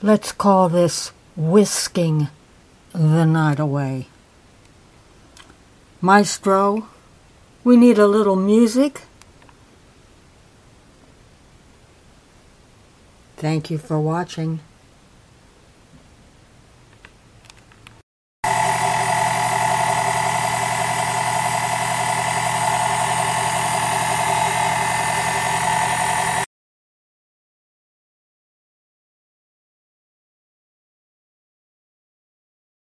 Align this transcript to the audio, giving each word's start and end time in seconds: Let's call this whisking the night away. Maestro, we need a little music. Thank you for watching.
Let's 0.00 0.30
call 0.30 0.68
this 0.68 1.10
whisking 1.36 2.28
the 2.92 3.24
night 3.24 3.58
away. 3.58 4.06
Maestro, 6.00 6.86
we 7.64 7.76
need 7.76 7.98
a 7.98 8.06
little 8.06 8.36
music. 8.36 9.02
Thank 13.36 13.72
you 13.72 13.78
for 13.78 13.98
watching. 13.98 14.60